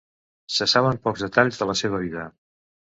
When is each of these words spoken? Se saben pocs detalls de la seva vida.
Se 0.53 0.67
saben 0.73 0.97
pocs 1.03 1.27
detalls 1.27 1.63
de 1.63 1.69
la 1.73 1.79
seva 1.85 2.05
vida. 2.09 2.29